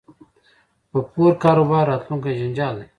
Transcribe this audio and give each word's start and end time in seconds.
په 0.91 0.99
پور 1.11 1.31
کاروبار 1.43 1.83
راتلونکی 1.91 2.37
جنجال 2.41 2.73
دی 2.79 2.85